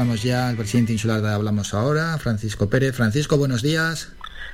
saludamos 0.00 0.22
ya 0.22 0.48
al 0.48 0.56
presidente 0.56 0.92
insular 0.92 1.20
de 1.20 1.28
Hablamos 1.28 1.74
Ahora, 1.74 2.16
Francisco 2.16 2.70
Pérez. 2.70 2.96
Francisco, 2.96 3.36
buenos 3.36 3.60
días. 3.60 4.10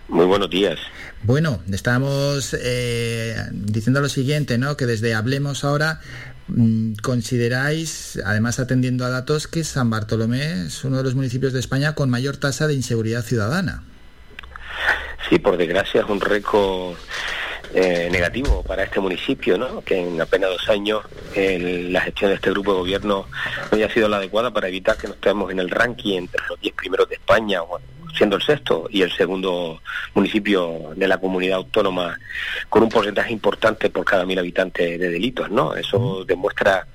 Muy 0.08 0.26
buenos 0.26 0.50
días. 0.50 0.76
Bueno, 1.22 1.61
estamos 1.71 2.57
eh, 2.61 3.37
diciendo 3.53 4.01
lo 4.01 4.09
siguiente, 4.09 4.59
¿no? 4.59 4.77
Que 4.77 4.87
desde 4.87 5.14
Hablemos 5.14 5.62
Ahora 5.62 6.01
mm, 6.48 6.95
consideráis, 7.01 8.21
además 8.24 8.59
atendiendo 8.59 9.04
a 9.04 9.11
datos, 9.11 9.46
que 9.46 9.62
San 9.62 9.88
Bartolomé 9.88 10.67
es 10.67 10.82
uno 10.82 10.96
de 10.96 11.04
los 11.04 11.14
municipios 11.14 11.53
de 11.53 11.61
España 11.61 11.95
con 11.95 12.11
mayor 12.11 12.39
tasa 12.39 12.67
de 12.67 12.75
inseguridad 12.75 13.23
ciudadana. 13.23 13.85
Sí, 15.29 15.39
por 15.39 15.57
desgracia 15.57 16.01
es 16.01 16.09
un 16.09 16.21
récord 16.21 16.97
eh, 17.75 18.09
negativo 18.11 18.62
para 18.62 18.85
este 18.85 19.01
municipio, 19.01 19.59
¿no? 19.59 19.80
que 19.82 19.99
en 20.01 20.21
apenas 20.21 20.51
dos 20.51 20.69
años 20.69 21.03
la 21.35 22.00
gestión 22.00 22.31
de 22.31 22.37
este 22.37 22.50
grupo 22.50 22.73
de 22.73 22.79
gobierno 22.79 23.27
no 23.71 23.77
haya 23.77 23.91
sido 23.93 24.09
la 24.09 24.17
adecuada 24.17 24.50
para 24.50 24.69
evitar 24.69 24.96
que 24.96 25.07
nos 25.07 25.17
estemos 25.17 25.50
en 25.50 25.59
el 25.59 25.71
ranking 25.71 26.17
entre 26.17 26.41
los 26.49 26.61
diez 26.61 26.75
primeros 26.75 27.09
de 27.09 27.17
España, 27.17 27.61
siendo 28.17 28.37
el 28.37 28.43
sexto 28.43 28.89
y 28.90 29.03
el 29.03 29.13
segundo 29.13 29.81
municipio 30.14 30.93
de 30.96 31.07
la 31.07 31.18
comunidad 31.18 31.59
autónoma 31.59 32.19
con 32.69 32.83
un 32.83 32.89
porcentaje 32.89 33.33
importante 33.33 33.91
por 33.91 34.05
cada 34.05 34.25
mil 34.25 34.39
habitantes 34.39 34.98
de 34.98 35.11
delitos. 35.11 35.51
¿no? 35.51 35.75
Eso 35.75 36.25
demuestra 36.25 36.87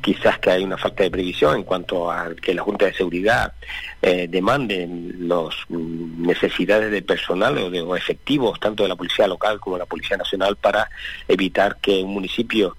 quizás 0.00 0.38
que 0.38 0.50
hay 0.50 0.64
una 0.64 0.76
falta 0.76 1.02
de 1.02 1.10
previsión 1.10 1.56
en 1.56 1.62
cuanto 1.64 2.10
a 2.10 2.34
que 2.34 2.54
la 2.54 2.62
Junta 2.62 2.86
de 2.86 2.94
Seguridad 2.94 3.52
eh, 4.00 4.28
demande 4.28 4.88
las 5.18 5.54
mm, 5.68 6.26
necesidades 6.26 6.90
de 6.90 7.02
personal 7.02 7.58
o, 7.58 7.70
de, 7.70 7.84
efectivos, 7.96 8.60
tanto 8.60 8.84
de 8.84 8.88
la 8.88 8.96
Policía 8.96 9.26
Local 9.26 9.58
como 9.58 9.76
de 9.76 9.80
la 9.80 9.86
Policía 9.86 10.16
Nacional, 10.16 10.56
para 10.56 10.88
evitar 11.26 11.78
que 11.80 12.02
un 12.02 12.12
municipio 12.12 12.76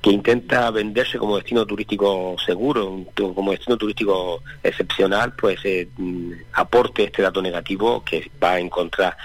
que 0.00 0.10
intenta 0.10 0.70
venderse 0.70 1.18
como 1.18 1.36
destino 1.36 1.66
turístico 1.66 2.36
seguro, 2.44 3.04
como 3.14 3.52
destino 3.52 3.76
turístico 3.76 4.42
excepcional, 4.62 5.32
pues 5.34 5.58
eh, 5.64 5.88
mm, 5.96 6.32
aporte 6.52 7.04
este 7.04 7.22
dato 7.22 7.42
negativo 7.42 8.04
que 8.04 8.30
va 8.42 8.58
en 8.58 8.68
contra 8.68 9.16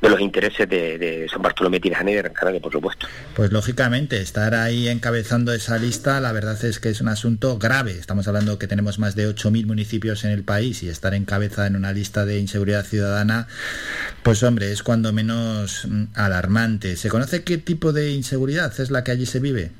de 0.00 0.08
los 0.08 0.20
intereses 0.20 0.68
de, 0.68 1.26
San 1.30 1.40
Bartolomé 1.40 1.80
Tirajana 1.80 2.10
y 2.10 2.14
de 2.14 2.22
Gran 2.22 2.60
por 2.60 2.72
supuesto. 2.72 3.06
Pues 3.34 3.50
lógicamente, 3.50 4.20
estar 4.20 4.54
ahí 4.54 4.88
encabezando 4.88 5.52
esa 5.52 5.78
lista, 5.78 6.20
la 6.20 6.32
verdad 6.32 6.62
es 6.64 6.80
que 6.80 6.91
es 6.92 7.00
un 7.00 7.08
asunto 7.08 7.58
grave. 7.58 7.92
Estamos 7.92 8.28
hablando 8.28 8.58
que 8.58 8.66
tenemos 8.66 8.98
más 8.98 9.16
de 9.16 9.28
8.000 9.28 9.66
municipios 9.66 10.24
en 10.24 10.30
el 10.30 10.44
país 10.44 10.82
y 10.82 10.88
estar 10.88 11.14
en 11.14 11.24
cabeza 11.24 11.66
en 11.66 11.74
una 11.74 11.92
lista 11.92 12.24
de 12.24 12.38
inseguridad 12.38 12.84
ciudadana, 12.84 13.48
pues 14.22 14.42
hombre, 14.42 14.70
es 14.70 14.82
cuando 14.82 15.12
menos 15.12 15.86
mm, 15.88 16.04
alarmante. 16.14 16.96
¿Se 16.96 17.08
conoce 17.08 17.42
qué 17.42 17.58
tipo 17.58 17.92
de 17.92 18.12
inseguridad 18.12 18.78
es 18.78 18.90
la 18.90 19.02
que 19.04 19.10
allí 19.10 19.26
se 19.26 19.40
vive? 19.40 19.72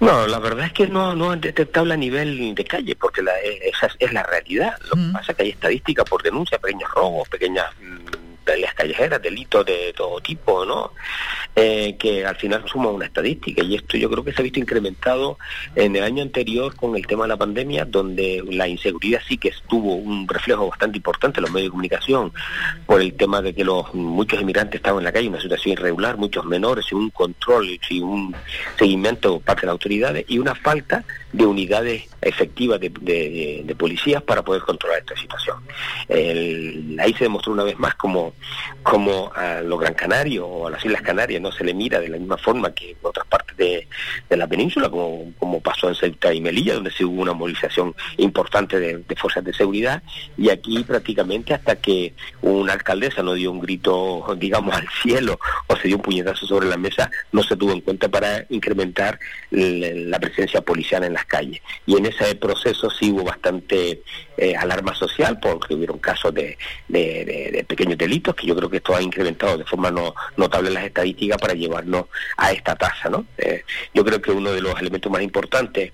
No, 0.00 0.26
la 0.26 0.38
verdad 0.38 0.66
es 0.66 0.72
que 0.72 0.86
no, 0.88 1.14
no 1.14 1.32
es 1.32 1.40
detectable 1.40 1.94
a 1.94 1.96
nivel 1.96 2.54
de 2.54 2.64
calle, 2.64 2.96
porque 2.96 3.22
la, 3.22 3.32
esa 3.40 3.88
es 3.98 4.12
la 4.12 4.22
realidad. 4.22 4.76
Lo 4.84 4.90
que 4.90 4.96
mm. 4.96 5.12
pasa 5.12 5.32
es 5.32 5.36
que 5.36 5.42
hay 5.44 5.50
estadísticas 5.50 6.04
por 6.08 6.22
denuncia, 6.22 6.58
pequeños 6.58 6.90
robos, 6.94 7.28
pequeñas 7.28 7.66
mm, 7.80 7.95
peleas 8.46 8.74
callejeras, 8.74 9.20
delitos 9.20 9.66
de 9.66 9.92
todo 9.94 10.20
tipo, 10.20 10.64
¿no? 10.64 10.92
Eh, 11.58 11.96
que 11.98 12.24
al 12.24 12.36
final 12.36 12.64
suma 12.68 12.90
una 12.90 13.06
estadística 13.06 13.62
y 13.62 13.74
esto 13.74 13.96
yo 13.96 14.10
creo 14.10 14.22
que 14.22 14.32
se 14.32 14.40
ha 14.40 14.44
visto 14.44 14.60
incrementado 14.60 15.38
en 15.74 15.96
el 15.96 16.02
año 16.02 16.22
anterior 16.22 16.76
con 16.76 16.94
el 16.96 17.06
tema 17.06 17.24
de 17.24 17.28
la 17.28 17.36
pandemia, 17.36 17.86
donde 17.86 18.42
la 18.50 18.68
inseguridad 18.68 19.20
sí 19.26 19.38
que 19.38 19.48
estuvo 19.48 19.94
un 19.94 20.28
reflejo 20.28 20.68
bastante 20.68 20.98
importante 20.98 21.40
en 21.40 21.42
los 21.42 21.50
medios 21.50 21.68
de 21.68 21.70
comunicación 21.70 22.32
por 22.84 23.00
el 23.00 23.14
tema 23.14 23.42
de 23.42 23.54
que 23.54 23.64
los 23.64 23.92
muchos 23.94 24.40
inmigrantes 24.40 24.76
estaban 24.78 25.00
en 25.00 25.04
la 25.04 25.12
calle, 25.12 25.28
una 25.28 25.40
situación 25.40 25.72
irregular, 25.72 26.16
muchos 26.18 26.44
menores, 26.44 26.84
sin 26.84 26.98
un 26.98 27.10
control, 27.10 27.80
sin 27.88 28.04
un 28.04 28.36
seguimiento 28.78 29.34
por 29.34 29.42
parte 29.42 29.62
de 29.62 29.66
las 29.66 29.72
autoridades 29.72 30.24
y 30.28 30.38
una 30.38 30.54
falta 30.54 31.04
de 31.32 31.46
unidades 31.46 32.04
efectivas 32.20 32.80
de, 32.80 33.74
policías 33.78 34.22
para 34.22 34.42
poder 34.42 34.62
controlar 34.62 35.00
esta 35.00 35.16
situación. 35.16 35.58
ahí 37.00 37.14
se 37.14 37.24
demostró 37.24 37.52
una 37.52 37.64
vez 37.64 37.78
más 37.78 37.94
como 37.94 38.34
como 38.82 39.32
a 39.34 39.60
los 39.62 39.80
Gran 39.80 39.94
Canarios 39.94 40.46
o 40.48 40.66
a 40.66 40.70
las 40.70 40.84
Islas 40.84 41.02
Canarias 41.02 41.40
no 41.40 41.50
se 41.50 41.64
le 41.64 41.74
mira 41.74 42.00
de 42.00 42.08
la 42.08 42.18
misma 42.18 42.36
forma 42.36 42.72
que 42.72 42.90
en 42.90 42.96
otras 43.02 43.26
partes 43.26 43.56
de, 43.56 43.88
la 44.30 44.46
península, 44.46 44.88
como, 44.90 45.32
como, 45.38 45.60
pasó 45.60 45.88
en 45.88 45.94
Ceuta 45.94 46.32
y 46.32 46.40
Melilla, 46.40 46.74
donde 46.74 46.90
se 46.90 47.04
hubo 47.04 47.22
una 47.22 47.32
movilización 47.32 47.94
importante 48.18 48.78
de, 48.78 49.02
fuerzas 49.16 49.44
de 49.44 49.54
seguridad, 49.54 50.02
y 50.36 50.50
aquí 50.50 50.84
prácticamente 50.84 51.54
hasta 51.54 51.76
que 51.76 52.14
una 52.42 52.74
alcaldesa 52.74 53.22
no 53.22 53.32
dio 53.34 53.50
un 53.50 53.60
grito, 53.60 54.24
digamos, 54.38 54.74
al 54.74 54.88
cielo 55.02 55.38
o 55.66 55.76
se 55.76 55.88
dio 55.88 55.96
un 55.96 56.02
puñetazo 56.02 56.46
sobre 56.46 56.68
la 56.68 56.76
mesa, 56.76 57.10
no 57.32 57.42
se 57.42 57.56
tuvo 57.56 57.72
en 57.72 57.80
cuenta 57.80 58.08
para 58.08 58.44
incrementar 58.50 59.18
la 59.50 60.18
presencia 60.18 60.60
policial 60.60 61.04
en 61.04 61.14
las 61.14 61.24
calles. 61.24 61.60
Y 61.86 61.96
en 61.96 62.06
ese 62.06 62.34
proceso 62.34 62.90
sí 62.90 63.10
hubo 63.10 63.24
bastante 63.24 64.02
eh, 64.36 64.54
alarma 64.54 64.94
social 64.94 65.38
porque 65.40 65.74
hubieron 65.74 65.98
casos 65.98 66.34
de, 66.34 66.58
de, 66.88 67.64
pequeños 67.66 67.96
delitos 67.96 68.25
que 68.34 68.46
yo 68.46 68.56
creo 68.56 68.70
que 68.70 68.78
esto 68.78 68.94
ha 68.94 69.02
incrementado 69.02 69.58
de 69.58 69.64
forma 69.64 69.90
no, 69.90 70.14
notable 70.36 70.70
las 70.70 70.84
estadísticas 70.84 71.38
para 71.38 71.54
llevarnos 71.54 72.06
a 72.36 72.52
esta 72.52 72.74
tasa. 72.74 73.08
¿no? 73.08 73.26
Eh, 73.38 73.64
yo 73.94 74.04
creo 74.04 74.20
que 74.20 74.30
uno 74.30 74.52
de 74.52 74.60
los 74.60 74.78
elementos 74.80 75.10
más 75.12 75.22
importantes 75.22 75.92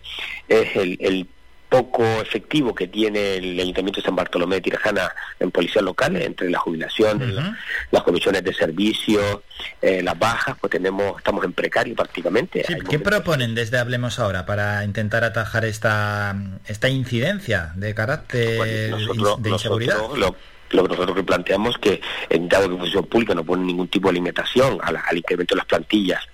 es 0.48 0.76
el, 0.76 0.96
el 1.00 1.26
poco 1.72 2.04
efectivo 2.20 2.74
que 2.74 2.86
tiene 2.86 3.36
el 3.36 3.58
Ayuntamiento 3.58 4.02
de 4.02 4.04
San 4.04 4.14
Bartolomé 4.14 4.56
de 4.56 4.60
Tirajana 4.60 5.10
en 5.40 5.50
policías 5.50 5.82
locales, 5.82 6.26
entre 6.26 6.50
las 6.50 6.60
jubilaciones, 6.60 7.34
las, 7.90 8.02
comisiones 8.02 8.44
de 8.44 8.52
servicio, 8.52 9.42
eh, 9.80 10.02
las 10.02 10.18
bajas, 10.18 10.54
pues 10.60 10.70
tenemos, 10.70 11.16
estamos 11.16 11.42
en 11.46 11.54
precario 11.54 11.94
prácticamente. 11.96 12.62
¿Qué 12.90 12.98
proponen 12.98 13.54
desde 13.54 13.78
Hablemos 13.78 14.18
Ahora 14.18 14.44
para 14.44 14.84
intentar 14.84 15.24
atajar 15.24 15.64
esta, 15.64 16.36
esta 16.66 16.90
incidencia 16.90 17.72
de 17.74 17.94
carácter 17.94 18.94
de 19.38 19.50
inseguridad? 19.50 19.96
lo, 20.14 20.36
que 20.72 20.88
nosotros 20.88 21.24
planteamos 21.24 21.78
que, 21.78 22.00
en 22.28 22.48
dado 22.48 22.68
que 22.70 22.76
función 22.76 23.04
pública 23.04 23.34
no 23.34 23.44
pone 23.44 23.64
ningún 23.64 23.88
tipo 23.88 24.08
de 24.08 24.14
limitación 24.14 24.78
al 24.82 25.16
incremento 25.16 25.54
de 25.54 25.58
las 25.58 25.66
plantillas 25.66 26.26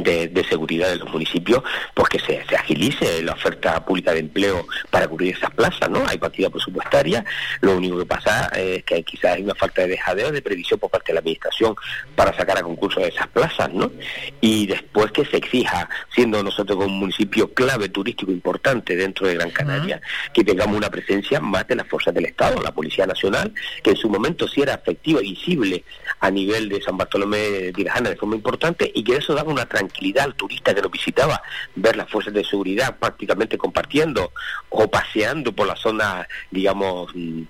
de, 0.00 0.46
seguridad 0.48 0.88
de 0.88 0.96
los 0.96 1.10
municipios, 1.10 1.62
pues 1.94 2.08
que 2.08 2.18
se, 2.18 2.42
agilice 2.56 3.22
la 3.22 3.32
oferta 3.32 3.84
pública 3.84 4.12
de 4.12 4.20
empleo 4.20 4.66
para 4.90 5.08
cubrir 5.08 5.36
esas 5.36 5.50
plazas, 5.50 5.90
¿no? 5.90 6.02
Hay 6.06 6.18
partida 6.18 6.50
presupuestaria, 6.50 7.24
lo 7.60 7.76
único 7.76 7.98
que 7.98 8.06
pasa 8.06 8.46
es 8.56 8.84
que 8.84 9.02
quizás 9.02 9.36
hay 9.36 9.42
una 9.42 9.54
falta 9.54 9.82
de 9.82 9.88
dejadeo 9.88 10.30
de 10.30 10.42
previsión 10.42 10.80
por 10.80 10.90
parte 10.90 11.08
de 11.08 11.14
la 11.14 11.20
administración 11.20 11.74
para 12.14 12.36
sacar 12.36 12.58
a 12.58 12.62
concurso 12.62 13.00
de 13.00 13.08
esas 13.08 13.26
plazas, 13.28 13.72
¿no? 13.72 13.90
Y 14.40 14.66
después 14.66 15.12
que 15.12 15.24
se 15.24 15.36
exija, 15.36 15.88
siendo 16.14 16.42
nosotros 16.42 16.78
un 16.78 16.98
municipio 16.98 17.52
clave 17.52 17.88
turístico 17.88 18.32
importante 18.32 18.96
dentro 18.96 19.26
de 19.26 19.34
Gran 19.34 19.50
Canaria, 19.50 20.00
que 20.32 20.44
tengamos 20.44 20.76
una 20.76 20.90
presencia 20.90 21.40
más 21.40 21.66
de 21.66 21.76
las 21.76 21.86
fuerzas 21.86 22.14
del 22.14 22.26
Estado, 22.26 22.62
la 22.62 22.72
Policía 22.72 23.06
Nacional, 23.06 23.52
que 23.82 23.90
en 23.90 23.96
su 23.96 24.08
momento 24.08 24.48
sí 24.48 24.62
era 24.62 24.74
efectiva 24.74 25.20
y 25.22 25.32
visible 25.32 25.84
a 26.20 26.30
nivel 26.30 26.68
de 26.68 26.80
San 26.80 26.96
Bartolomé 26.96 27.38
de 27.38 27.72
Tirajana 27.72 28.10
de 28.10 28.16
forma 28.16 28.36
importante 28.36 28.90
y 28.94 29.02
que 29.02 29.16
eso 29.16 29.34
daba 29.34 29.50
una 29.50 29.66
tranquilidad 29.82 30.24
al 30.24 30.34
turista 30.34 30.74
que 30.74 30.82
nos 30.82 30.90
visitaba, 30.90 31.42
ver 31.74 31.96
las 31.96 32.08
fuerzas 32.08 32.32
de 32.32 32.44
seguridad 32.44 32.96
prácticamente 32.98 33.58
compartiendo 33.58 34.32
o 34.68 34.88
paseando 34.88 35.52
por 35.52 35.66
la 35.66 35.76
zona, 35.76 36.26
digamos, 36.50 37.10
mm, 37.14 37.42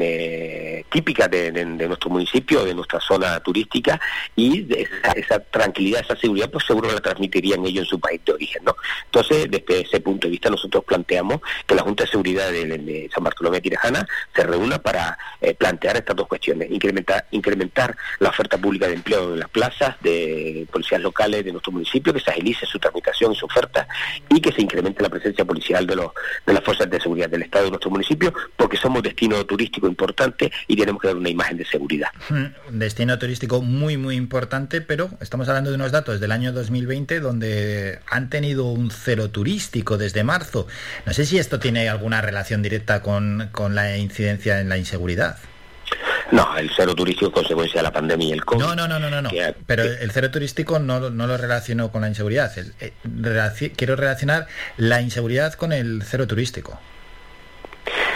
eh, 0.00 0.84
típica 0.90 1.28
de, 1.28 1.52
nuestro 1.64 2.10
municipio, 2.10 2.64
de 2.64 2.74
nuestra 2.74 3.00
zona 3.00 3.38
turística, 3.40 4.00
y 4.34 4.66
esa, 5.14 5.38
tranquilidad, 5.40 6.02
esa 6.02 6.16
seguridad, 6.16 6.50
pues 6.50 6.64
seguro 6.64 6.90
la 6.90 7.00
transmitirían 7.00 7.64
ellos 7.64 7.84
en 7.84 7.90
su 7.90 8.00
país 8.00 8.20
de 8.24 8.32
origen, 8.32 8.64
¿no? 8.64 8.76
Entonces, 9.04 9.48
desde 9.50 9.82
ese 9.82 10.00
punto 10.00 10.26
de 10.26 10.32
vista, 10.32 10.50
nosotros 10.50 10.84
planteamos 10.84 11.40
que 11.66 11.74
la 11.74 11.82
Junta 11.82 12.04
de 12.04 12.10
Seguridad 12.10 12.50
de, 12.50 13.08
San 13.14 13.22
Bartolomé 13.22 13.58
de 13.58 13.62
Tirajana 13.62 14.06
se 14.34 14.42
reúna 14.42 14.78
para 14.78 15.16
eh, 15.40 15.54
plantear 15.54 15.96
estas 15.96 16.16
dos 16.16 16.26
cuestiones, 16.26 16.70
incrementar, 16.70 17.26
incrementar 17.30 17.96
la 18.18 18.30
oferta 18.30 18.58
pública 18.58 18.88
de 18.88 18.94
empleo 18.94 19.34
en 19.34 19.40
las 19.40 19.48
plazas 19.48 19.96
de 20.02 20.66
policías 20.70 21.00
locales 21.00 21.44
de 21.44 21.52
nuestro 21.52 21.65
municipio, 21.72 22.12
que 22.12 22.20
se 22.20 22.30
agilice 22.30 22.66
su 22.66 22.78
tramitación 22.78 23.32
y 23.32 23.36
su 23.36 23.46
oferta 23.46 23.86
y 24.28 24.40
que 24.40 24.52
se 24.52 24.62
incremente 24.62 25.02
la 25.02 25.08
presencia 25.08 25.44
policial 25.44 25.86
de, 25.86 25.96
los, 25.96 26.12
de 26.46 26.52
las 26.52 26.62
fuerzas 26.62 26.88
de 26.90 27.00
seguridad 27.00 27.28
del 27.28 27.42
Estado 27.42 27.64
de 27.64 27.70
nuestro 27.70 27.90
municipio, 27.90 28.32
porque 28.56 28.76
somos 28.76 29.02
destino 29.02 29.44
turístico 29.44 29.86
importante 29.86 30.52
y 30.66 30.76
tenemos 30.76 31.00
que 31.00 31.08
dar 31.08 31.16
una 31.16 31.28
imagen 31.28 31.56
de 31.56 31.64
seguridad. 31.64 32.08
Hmm, 32.28 32.78
destino 32.78 33.18
turístico 33.18 33.62
muy, 33.62 33.96
muy 33.96 34.16
importante, 34.16 34.80
pero 34.80 35.10
estamos 35.20 35.48
hablando 35.48 35.70
de 35.70 35.76
unos 35.76 35.92
datos 35.92 36.20
del 36.20 36.32
año 36.32 36.52
2020 36.52 37.20
donde 37.20 38.00
han 38.10 38.30
tenido 38.30 38.66
un 38.66 38.90
cero 38.90 39.30
turístico 39.30 39.98
desde 39.98 40.24
marzo. 40.24 40.66
No 41.04 41.12
sé 41.12 41.26
si 41.26 41.38
esto 41.38 41.58
tiene 41.58 41.88
alguna 41.88 42.20
relación 42.20 42.62
directa 42.62 43.02
con, 43.02 43.48
con 43.52 43.74
la 43.74 43.96
incidencia 43.96 44.60
en 44.60 44.68
la 44.68 44.78
inseguridad. 44.78 45.38
No, 46.32 46.56
el 46.56 46.70
cero 46.74 46.94
turístico 46.94 47.26
es 47.28 47.32
consecuencia 47.32 47.80
de 47.80 47.84
la 47.84 47.92
pandemia 47.92 48.28
y 48.28 48.32
el 48.32 48.44
COVID. 48.44 48.60
No, 48.60 48.74
no, 48.74 48.88
no, 48.88 48.98
no, 48.98 49.22
no. 49.22 49.30
Pero 49.66 49.84
el 49.84 50.10
cero 50.10 50.30
turístico 50.30 50.78
no, 50.78 51.10
no 51.10 51.26
lo 51.26 51.36
relaciono 51.36 51.92
con 51.92 52.02
la 52.02 52.08
inseguridad. 52.08 52.52
Eh, 52.80 52.92
quiero 53.76 53.96
relacionar 53.96 54.46
la 54.76 55.00
inseguridad 55.00 55.54
con 55.54 55.72
el 55.72 56.02
cero 56.04 56.26
turístico. 56.26 56.78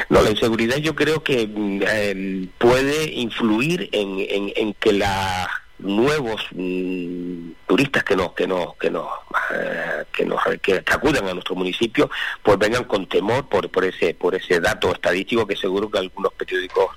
No, 0.08 0.22
la 0.22 0.30
inseguridad 0.30 0.76
yo 0.78 0.96
creo 0.96 1.22
que 1.22 1.46
mm, 1.46 1.82
eh, 1.86 2.48
puede 2.58 3.12
influir 3.12 3.88
en, 3.92 4.50
en, 4.56 4.74
que 4.74 4.92
la 4.92 5.48
nuevos 5.78 6.42
mm, 6.50 7.52
turistas 7.66 8.02
que 8.02 8.16
nos 8.16 8.32
que 8.34 8.46
nos 8.48 8.76
que 8.76 8.90
nos 8.90 9.06
eh, 9.52 10.04
que 10.12 10.24
nos 10.24 10.40
que, 10.62 10.82
acudan 10.86 11.28
a 11.28 11.34
nuestro 11.34 11.54
municipio 11.54 12.10
pues 12.42 12.58
vengan 12.58 12.84
con 12.84 13.06
temor 13.08 13.48
por 13.48 13.70
por 13.70 13.84
ese 13.84 14.14
por 14.14 14.34
ese 14.34 14.60
dato 14.60 14.92
estadístico 14.92 15.46
que 15.46 15.56
seguro 15.56 15.90
que 15.90 15.98
algunos 15.98 16.32
periódicos 16.34 16.90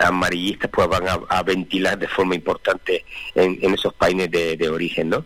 amarillistas 0.00 0.70
pues 0.70 0.88
van 0.88 1.04
a, 1.28 1.42
ventilar 1.42 1.98
de 1.98 2.08
forma 2.08 2.34
importante 2.34 3.04
en, 3.34 3.58
esos 3.74 3.92
países 3.94 4.30
de, 4.30 4.68
origen, 4.68 5.10
¿no? 5.10 5.24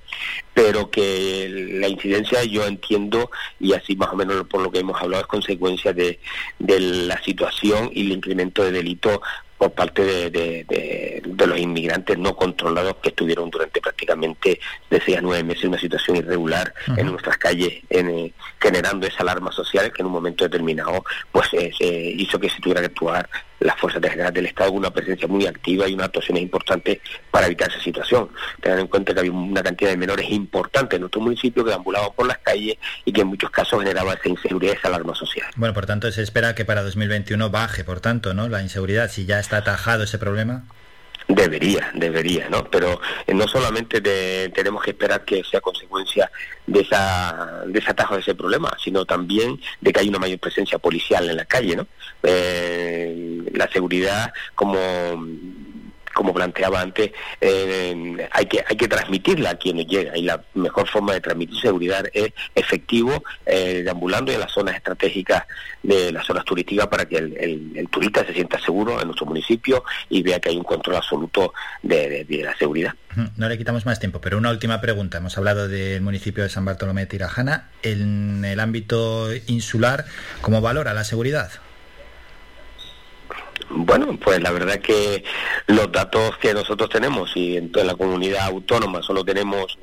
Pero 0.52 0.90
que 0.90 1.48
la 1.80 1.88
incidencia 1.88 2.42
yo 2.44 2.66
entiendo 2.66 3.30
y 3.60 3.72
así 3.72 3.96
más 3.96 4.10
o 4.10 4.16
menos 4.16 4.46
por 4.46 4.62
lo 4.62 4.70
que 4.70 4.80
hemos 4.80 5.00
hablado 5.00 5.22
es 5.22 5.28
consecuencia 5.28 5.92
de, 5.92 6.18
de 6.58 6.80
la 6.80 7.22
situación 7.22 7.90
y 7.92 8.02
el 8.02 8.12
incremento 8.12 8.64
de 8.64 8.72
delito 8.72 9.22
por 9.58 9.72
parte 9.72 10.02
de, 10.04 10.30
de, 10.30 11.46
los 11.46 11.58
inmigrantes 11.58 12.18
no 12.18 12.34
controlados 12.34 12.96
que 12.96 13.10
estuvieron 13.10 13.50
durante 13.50 13.80
prácticamente 13.94 14.60
de 14.90 15.00
seis 15.00 15.18
a 15.18 15.20
nueve 15.20 15.44
meses 15.44 15.64
una 15.64 15.78
situación 15.78 16.16
irregular 16.16 16.74
en 16.96 17.06
nuestras 17.06 17.38
calles, 17.38 17.82
en, 17.88 18.32
generando 18.60 19.06
esa 19.06 19.22
alarma 19.22 19.52
social 19.52 19.92
que 19.92 20.02
en 20.02 20.06
un 20.06 20.12
momento 20.12 20.44
determinado 20.44 21.04
pues 21.30 21.48
eh, 21.52 22.14
hizo 22.16 22.38
que 22.38 22.50
se 22.50 22.60
tuviera 22.60 22.80
que 22.80 22.86
actuar 22.86 23.28
las 23.60 23.78
fuerzas 23.78 24.02
de 24.02 24.08
seguridad 24.08 24.32
del 24.32 24.46
Estado 24.46 24.70
con 24.70 24.78
una 24.78 24.90
presencia 24.90 25.26
muy 25.26 25.46
activa 25.46 25.88
y 25.88 25.94
una 25.94 26.04
actuaciones 26.04 26.42
importantes 26.42 27.00
para 27.30 27.46
evitar 27.46 27.70
esa 27.70 27.80
situación. 27.80 28.28
Tener 28.60 28.78
en 28.78 28.88
cuenta 28.88 29.14
que 29.14 29.20
había 29.20 29.32
una 29.32 29.62
cantidad 29.62 29.90
de 29.90 29.96
menores 29.96 30.30
importante 30.30 30.96
en 30.96 31.02
nuestro 31.02 31.20
municipio 31.20 31.64
que 31.64 31.72
ambulaban 31.72 32.10
por 32.14 32.26
las 32.26 32.38
calles 32.38 32.76
y 33.04 33.12
que 33.12 33.22
en 33.22 33.28
muchos 33.28 33.50
casos 33.50 33.80
generaba 33.80 34.12
esa 34.14 34.28
inseguridad, 34.28 34.76
esa 34.76 34.88
alarma 34.88 35.14
social. 35.14 35.46
Bueno, 35.56 35.72
por 35.72 35.86
tanto, 35.86 36.10
se 36.12 36.22
espera 36.22 36.54
que 36.54 36.64
para 36.64 36.82
2021 36.82 37.50
baje, 37.50 37.84
por 37.84 38.00
tanto, 38.00 38.34
¿no? 38.34 38.48
La 38.48 38.62
inseguridad, 38.62 39.10
si 39.10 39.24
ya 39.24 39.38
está 39.38 39.58
atajado 39.58 40.04
ese 40.04 40.18
problema. 40.18 40.64
Debería, 41.26 41.90
debería, 41.94 42.50
¿no? 42.50 42.64
Pero 42.64 43.00
eh, 43.26 43.32
no 43.32 43.48
solamente 43.48 44.02
tenemos 44.50 44.82
que 44.82 44.90
esperar 44.90 45.24
que 45.24 45.42
sea 45.42 45.60
consecuencia 45.60 46.30
de, 46.66 46.80
esa, 46.80 47.62
de 47.66 47.78
ese 47.78 47.94
de 47.94 48.20
ese 48.20 48.34
problema, 48.34 48.70
sino 48.82 49.06
también 49.06 49.58
de 49.80 49.92
que 49.92 50.00
haya 50.00 50.10
una 50.10 50.18
mayor 50.18 50.38
presencia 50.38 50.78
policial 50.78 51.28
en 51.30 51.36
la 51.36 51.46
calle, 51.46 51.76
¿no? 51.76 51.86
Eh, 52.22 53.42
la 53.54 53.68
seguridad 53.70 54.32
como 54.54 54.76
como 56.14 56.32
planteaba 56.32 56.80
antes, 56.80 57.12
hay 57.40 58.46
que 58.46 58.64
hay 58.66 58.76
que 58.76 58.88
transmitirla 58.88 59.50
a 59.50 59.54
quienes 59.56 59.86
llegan 59.86 60.16
y 60.16 60.22
la 60.22 60.42
mejor 60.54 60.88
forma 60.88 61.12
de 61.12 61.20
transmitir 61.20 61.60
seguridad 61.60 62.04
es 62.12 62.32
efectivo, 62.54 63.22
eh, 63.46 63.82
deambulando 63.84 64.32
en 64.32 64.40
las 64.40 64.52
zonas 64.52 64.76
estratégicas 64.76 65.44
de 65.82 66.12
las 66.12 66.26
zonas 66.26 66.44
turísticas 66.44 66.86
para 66.86 67.06
que 67.06 67.16
el, 67.16 67.88
turista 67.90 68.24
se 68.24 68.32
sienta 68.32 68.58
seguro 68.58 69.00
en 69.00 69.06
nuestro 69.06 69.26
municipio 69.26 69.84
y 70.08 70.22
vea 70.22 70.40
que 70.40 70.48
hay 70.48 70.56
un 70.56 70.64
control 70.64 70.96
absoluto 70.96 71.52
de, 71.82 72.26
la 72.42 72.56
seguridad. 72.56 72.94
No 73.36 73.48
le 73.48 73.58
quitamos 73.58 73.86
más 73.86 74.00
tiempo, 74.00 74.20
pero 74.20 74.38
una 74.38 74.50
última 74.50 74.80
pregunta. 74.80 75.18
Hemos 75.18 75.36
hablado 75.38 75.68
del 75.68 76.00
municipio 76.00 76.42
de 76.42 76.50
San 76.50 76.64
Bartolomé 76.64 77.02
de 77.02 77.06
Tirajana. 77.06 77.70
En 77.82 78.44
el 78.44 78.60
ámbito 78.60 79.28
insular, 79.46 80.06
¿cómo 80.40 80.60
valora 80.60 80.94
la 80.94 81.04
seguridad? 81.04 81.50
Bueno, 83.76 84.16
pues 84.22 84.40
la 84.40 84.52
verdad 84.52 84.78
que 84.78 85.24
los 85.66 85.90
datos 85.90 86.36
que 86.38 86.54
nosotros 86.54 86.88
tenemos 86.88 87.32
y 87.34 87.56
en 87.56 87.72
toda 87.72 87.84
la 87.84 87.94
comunidad 87.94 88.46
autónoma 88.46 89.02
solo 89.02 89.24
tenemos 89.24 89.78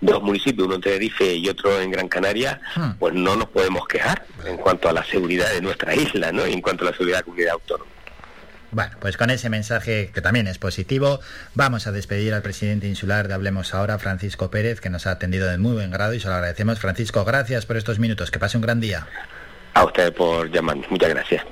dos 0.00 0.22
municipios, 0.22 0.66
uno 0.66 0.76
en 0.76 0.80
Tenerife 0.80 1.34
y 1.34 1.48
otro 1.48 1.80
en 1.80 1.90
Gran 1.90 2.08
Canaria, 2.08 2.60
hmm. 2.74 2.92
pues 2.98 3.14
no 3.14 3.36
nos 3.36 3.48
podemos 3.48 3.86
quejar 3.86 4.24
en 4.46 4.56
cuanto 4.56 4.88
a 4.88 4.92
la 4.92 5.04
seguridad 5.04 5.52
de 5.52 5.60
nuestra 5.60 5.94
isla, 5.94 6.32
¿no? 6.32 6.46
Y 6.46 6.54
en 6.54 6.62
cuanto 6.62 6.84
a 6.84 6.90
la 6.90 6.92
seguridad 6.92 7.18
de 7.18 7.20
la 7.20 7.24
comunidad 7.24 7.52
autónoma. 7.52 7.90
Bueno, 8.72 8.92
pues 9.00 9.16
con 9.16 9.30
ese 9.30 9.50
mensaje 9.50 10.10
que 10.14 10.20
también 10.20 10.46
es 10.46 10.58
positivo, 10.58 11.20
vamos 11.54 11.86
a 11.86 11.92
despedir 11.92 12.32
al 12.34 12.42
presidente 12.42 12.86
insular 12.86 13.26
de 13.26 13.34
Hablemos 13.34 13.74
Ahora, 13.74 13.98
Francisco 13.98 14.50
Pérez, 14.50 14.80
que 14.80 14.90
nos 14.90 15.06
ha 15.06 15.12
atendido 15.12 15.48
de 15.48 15.58
muy 15.58 15.72
buen 15.72 15.90
grado 15.90 16.14
y 16.14 16.20
se 16.20 16.28
lo 16.28 16.34
agradecemos. 16.34 16.78
Francisco, 16.78 17.24
gracias 17.24 17.66
por 17.66 17.76
estos 17.76 17.98
minutos. 17.98 18.30
Que 18.30 18.38
pase 18.38 18.56
un 18.56 18.62
gran 18.62 18.80
día. 18.80 19.06
A 19.74 19.84
usted 19.84 20.12
por 20.14 20.50
llamarnos. 20.50 20.88
Muchas 20.90 21.10
gracias. 21.10 21.44